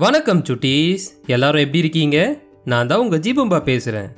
வணக்கம் 0.00 0.42
சுட்டீஸ். 0.48 1.04
எல்லாரும் 1.26 1.60
எப்படி 1.60 1.78
இருக்கீங்க? 1.78 2.18
நான் 2.64 2.86
தான் 2.86 2.98
உங்கள் 2.98 3.20
ஜீபம்பா 3.20 3.58
பேசுகிறேன் 3.62 4.10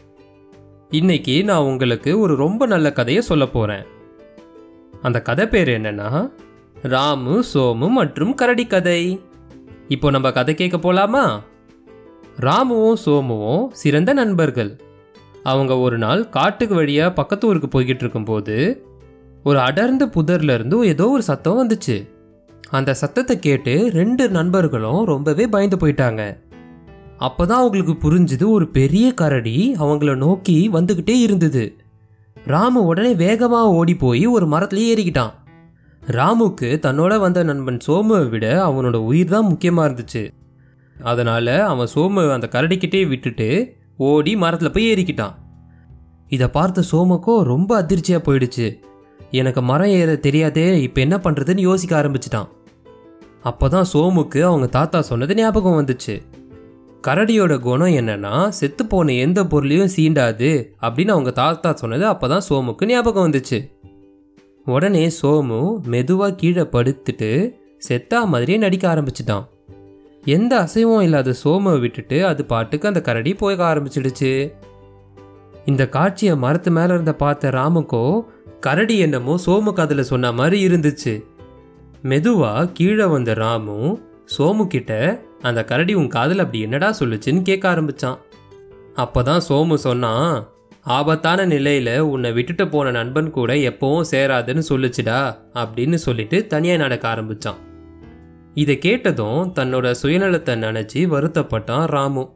இன்னைக்கு 0.91 1.45
நான் 1.45 1.69
உங்களுக்கு 1.71 2.21
ஒரு 2.21 2.37
ரொம்ப 2.37 2.67
நல்ல 2.67 2.93
கதையை 2.93 3.23
சொல்ல 3.23 3.47
போகிறேன் 3.47 3.85
அந்த 5.03 5.23
கதை 5.23 5.47
பேர் 5.47 5.69
என்னன்னா 5.69 6.31
ராமு 6.83 7.45
சோமு 7.55 7.89
மற்றும் 7.89 8.35
கரடி 8.35 8.67
கதை. 8.67 9.21
இப்போ 9.89 10.11
நம்ம 10.11 10.33
கதை 10.33 10.55
கேட்க 10.55 10.77
போலாமா? 10.77 11.25
ராமுவும் 12.41 13.01
சோமுவும் 13.05 13.67
சிறந்த 13.71 14.13
நண்பர்கள். 14.13 14.81
அவங்க 15.43 15.79
ஒரு 15.79 15.99
நாள் 15.99 16.29
காட்டுக்கு 16.29 16.75
வழியாக 16.75 17.13
பக்கத்து 17.13 17.47
ஊருக்கு 17.47 17.81
போய்கிட்டு 17.81 18.05
இருக்கும்போது 18.07 18.87
ஒரு 19.45 19.59
அடர்ந்த 19.59 20.07
புதர்லேருந்து 20.07 20.85
ஏதோ 20.85 21.09
ஒரு 21.09 21.23
சத்தம் 21.23 21.61
வந்துச்சு. 21.61 21.99
அந்த 22.71 22.91
சத்தத்தை 22.95 23.39
கேட்டு 23.39 23.73
ரெண்டு 23.91 24.25
நண்பர்களும் 24.29 25.05
ரொம்பவே 25.05 25.45
பயந்து 25.47 25.77
போயிட்டாங்க. 25.77 26.23
அப்பதான் 27.27 27.63
அவங்களுக்கு 27.63 27.95
புரிஞ்சுது 28.05 28.45
ஒரு 28.57 28.67
பெரிய 28.69 29.07
கரடி 29.15 29.57
அவங்கள 29.79 30.17
நோக்கி 30.17 30.57
வந்துக்கிட்டே 30.73 31.17
இருந்தது. 31.21 31.65
ராமு 32.47 32.81
உடனே 32.85 33.13
வேகமாக 33.15 33.73
ஓடி 33.79 33.95
போய் 33.95 34.27
ஒரு 34.27 34.47
மரத்துலேயே 34.47 34.91
ஏறிக்கிட்டான். 34.93 35.33
ராமுக்கு 36.03 36.69
தன்னோட 36.85 37.19
வந்த 37.19 37.41
நண்பன் 37.43 37.81
சோமுவை 37.87 38.29
விட 38.29 38.47
அவனோட 38.69 38.97
உயிர் 39.09 39.33
தான் 39.35 39.49
முக்கியமாக 39.49 39.89
இருந்துச்சு. 39.89 40.23
அதனால 40.97 41.47
அவன் 41.65 41.91
சோமு 41.95 42.23
அந்த 42.37 42.47
கரடிக்கிட்டே 42.55 43.03
விட்டுட்டு 43.09 43.49
ஓடி 43.97 44.33
மரத்தில் 44.37 44.75
போய் 44.77 44.89
ஏறிக்கிட்டான். 44.93 45.35
இதை 46.29 46.49
பார்த்த 46.49 46.85
சோமுக்கோ 46.93 47.35
ரொம்ப 47.53 47.71
அதிர்ச்சியாக 47.83 48.23
போயிடுச்சு. 48.27 48.69
எனக்கு 49.31 49.61
மரம் 49.63 49.93
ஏற 50.01 50.11
தெரியாதே 50.17 50.65
இப்போ 50.83 51.01
என்ன 51.01 51.17
பண்ணுறதுன்னு 51.17 51.69
யோசிக்க 51.69 51.93
ஆரம்பிச்சிட்டான். 52.03 52.49
அப்போதான் 53.45 53.85
சோமுக்கு 53.93 54.43
அவங்க 54.43 54.67
தாத்தா 54.67 55.01
சொன்னது 55.01 55.35
ஞாபகம் 55.35 55.85
வந்துச்சு. 55.85 56.23
கரடியோட 57.07 57.59
குணம் 57.59 57.89
என்னன்னா 57.89 58.49
செத்து 58.49 58.87
போன 58.87 59.13
எந்த 59.13 59.47
பொருளையும் 59.47 59.91
சீண்டாது 59.97 60.67
அப்படின்னு 60.83 61.11
அவங்க 61.11 61.31
தாத்தா 61.31 61.73
சொன்னது 61.73 62.07
அப்போதான் 62.07 62.41
சோமுக்கு 62.49 62.85
ஞாபகம் 62.87 63.31
வந்துச்சு. 63.31 63.71
உடனே 64.65 65.13
சோமு 65.23 65.83
மெதுவாக 65.83 66.35
கீழே 66.35 66.63
படுத்துட்டு 66.63 67.55
செத்தா 67.89 68.25
மாதிரியே 68.25 68.59
நடிக்க 68.59 68.95
ஆரம்பிச்சிட்டான். 68.95 69.45
எந்த 70.25 70.59
அசைவும் 70.59 71.03
இல்லாத 71.03 71.35
சோமை 71.45 71.81
விட்டுட்டு 71.81 72.27
அது 72.27 72.45
பாட்டுக்கு 72.45 72.89
அந்த 72.89 73.01
கரடி 73.01 73.35
போக 73.35 73.75
ஆரம்பிச்சிடுச்சு. 73.75 74.53
இந்த 75.65 75.89
காட்சியை 75.89 76.37
மரத்து 76.37 76.71
மேலே 76.71 76.93
இருந்த 76.93 77.15
பார்த்த 77.15 77.49
ராமுக்கோ 77.49 78.25
கரடி 78.61 78.99
என்னமோ 78.99 79.39
சோமு 79.47 79.81
அதில் 79.81 80.03
சொன்ன 80.03 80.33
மாதிரி 80.33 80.69
இருந்துச்சு. 80.69 81.25
மெதுவாக 82.03 82.69
கீழே 82.69 83.05
வந்த 83.05 83.35
ராமு 83.35 83.99
சோமு 84.39 84.67
கிட்ட 84.67 85.23
அந்த 85.43 85.65
கரடி 85.65 85.95
உன் 85.95 86.09
காதில் 86.09 86.39
அப்படி 86.39 86.61
என்னடா 86.61 86.95
சொல்லுச்சுன்னு 86.99 87.43
கேட்க 87.43 87.75
ஆரம்பிச்சான். 87.75 88.19
அப்பதான் 88.97 89.41
சோமு 89.49 89.75
சொன்னான் 89.75 90.49
ஆபத்தான 90.83 91.47
நிலையில 91.47 91.99
உன்னை 91.99 92.33
விட்டுட்டு 92.33 92.69
போன 92.69 92.91
நண்பன் 92.91 93.31
கூட 93.31 93.55
எப்பவும் 93.55 94.05
சேராதுன்னு 94.11 94.63
சொல்லுச்சுடா 94.69 95.37
அப்படின்னு 95.55 95.95
சொல்லிட்டு 95.95 96.47
தனியாக 96.47 96.83
நடக்க 96.83 97.15
ஆரம்பிச்சான். 97.15 97.59
இதை 98.55 98.79
கேட்டதும் 98.79 99.53
தன்னோட 99.55 99.95
சுயநலத்தை 100.03 100.55
நினைச்சு 100.67 101.03
வருத்தப்பட்டான் 101.15 101.85
ராமு. 101.85 102.29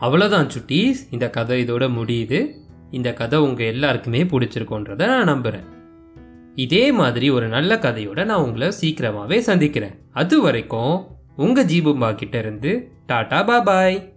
அவ்வளோதான் 0.00 0.48
சுட்டீஸ் 0.56 1.00
இந்த 1.10 1.30
கதை 1.30 1.64
இதோட 1.64 1.84
முடியுது. 1.98 2.50
இந்த 2.90 3.12
கதை 3.12 3.38
உங்கள் 3.38 3.66
எல்லாருக்குமே 3.66 4.22
பிடிச்சிருக்கோன்றதை 4.22 5.06
நான் 5.06 5.24
நம்புகிறேன் 5.24 5.80
இதே 6.54 6.92
மாதிரி 6.92 7.30
ஒரு 7.30 7.48
நல்ல 7.48 7.74
கதையோட 7.74 8.24
நான் 8.24 8.42
உங்களை 8.42 8.70
சீக்கிரமாகவே 8.70 9.40
சந்திக்கிறேன். 9.40 9.94
அது 10.12 10.40
வரைக்கும் 10.40 11.06
உங்கள் 11.36 11.64
ஜீபும்பா 11.64 12.14
கிட்ட 12.14 12.38
இருந்து 12.38 12.90
டாடா 13.06 13.46
பாபாய் 13.46 14.11